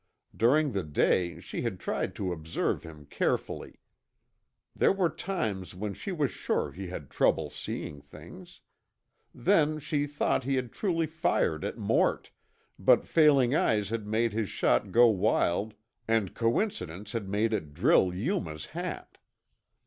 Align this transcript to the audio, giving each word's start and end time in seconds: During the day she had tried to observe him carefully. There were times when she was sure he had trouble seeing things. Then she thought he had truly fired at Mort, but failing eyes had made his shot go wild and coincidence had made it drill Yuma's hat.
During 0.35 0.71
the 0.71 0.81
day 0.81 1.39
she 1.39 1.61
had 1.61 1.79
tried 1.79 2.15
to 2.15 2.31
observe 2.33 2.81
him 2.81 3.05
carefully. 3.05 3.79
There 4.75 4.91
were 4.91 5.11
times 5.11 5.75
when 5.75 5.93
she 5.93 6.11
was 6.11 6.31
sure 6.31 6.71
he 6.71 6.87
had 6.87 7.11
trouble 7.11 7.51
seeing 7.51 8.01
things. 8.01 8.61
Then 9.31 9.77
she 9.77 10.07
thought 10.07 10.43
he 10.43 10.55
had 10.55 10.71
truly 10.71 11.05
fired 11.05 11.63
at 11.63 11.77
Mort, 11.77 12.31
but 12.79 13.05
failing 13.07 13.53
eyes 13.53 13.89
had 13.91 14.07
made 14.07 14.33
his 14.33 14.49
shot 14.49 14.91
go 14.91 15.05
wild 15.07 15.75
and 16.07 16.33
coincidence 16.33 17.11
had 17.11 17.29
made 17.29 17.53
it 17.53 17.71
drill 17.75 18.11
Yuma's 18.11 18.65
hat. 18.73 19.19